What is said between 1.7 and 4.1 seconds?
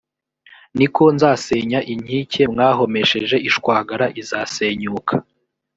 inkike mwahomesheje ishwagara